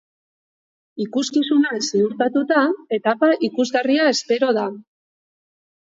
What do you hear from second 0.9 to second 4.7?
Ikuskizuna ziurtatuta, etapa ikusgarria espero da.